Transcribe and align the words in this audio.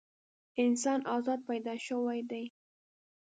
انسان 0.63 0.99
ازاد 1.15 1.39
پیدا 1.49 1.73
شوی 1.85 2.21
دی. 2.29 2.43